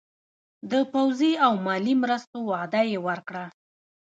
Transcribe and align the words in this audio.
د 0.71 0.73
پوځي 0.93 1.31
او 1.45 1.53
مالي 1.65 1.93
مرستو 2.03 2.37
وعده 2.49 2.81
یې 2.91 2.99
ورکړه. 3.07 3.45